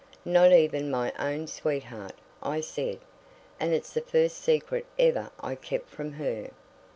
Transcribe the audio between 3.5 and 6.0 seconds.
"And it's the first secret ever I kept